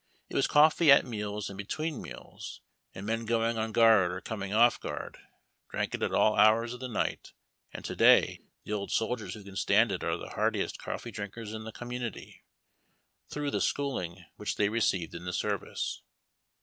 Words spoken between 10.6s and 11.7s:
coffee drinkers in